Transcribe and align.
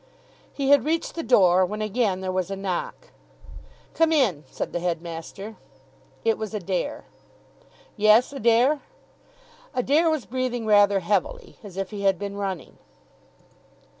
He 0.51 0.69
had 0.71 0.83
reached 0.83 1.13
the 1.13 1.21
door, 1.21 1.63
when 1.63 1.79
again 1.79 2.21
there 2.21 2.31
was 2.31 2.49
a 2.49 2.55
knock. 2.55 3.09
"Come 3.93 4.11
in," 4.11 4.45
said 4.49 4.73
the 4.73 4.79
headmaster. 4.79 5.57
It 6.25 6.39
was 6.39 6.55
Adair. 6.55 7.05
"Yes, 7.95 8.33
Adair?" 8.33 8.81
Adair 9.75 10.09
was 10.09 10.25
breathing 10.25 10.65
rather 10.65 11.01
heavily, 11.01 11.59
as 11.63 11.77
if 11.77 11.91
he 11.91 12.01
had 12.01 12.17
been 12.17 12.35
running. 12.35 12.79